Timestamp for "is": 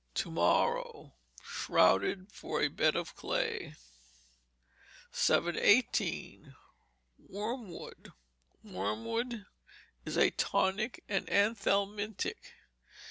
10.03-10.17